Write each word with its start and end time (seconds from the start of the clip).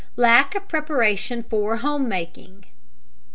LACK 0.15 0.55
OF 0.55 0.67
PREPARATION 0.67 1.43
FOR 1.43 1.77
HOME 1.77 2.09
MAKING. 2.09 2.65